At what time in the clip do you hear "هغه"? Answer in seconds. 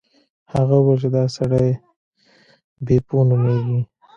0.53-0.75